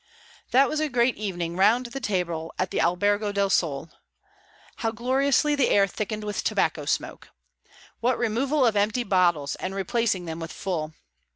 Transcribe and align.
That 0.49 0.67
was 0.67 0.79
a 0.79 0.89
great 0.89 1.15
evening 1.15 1.55
round 1.55 1.85
the 1.85 1.99
table 1.99 2.51
at 2.57 2.71
the 2.71 2.81
Albergo 2.81 3.31
del 3.31 3.51
Sole. 3.51 3.91
How 4.77 4.89
gloriously 4.89 5.53
the 5.53 5.69
air 5.69 5.85
thickened 5.85 6.23
with 6.23 6.43
tobacco 6.43 6.85
smoke! 6.85 7.29
What 7.99 8.17
removal 8.17 8.65
of 8.65 8.75
empty 8.75 9.03
bottles 9.03 9.53
and 9.57 9.75
replacing 9.75 10.25
them 10.25 10.39
with 10.39 10.51
full! 10.51 10.95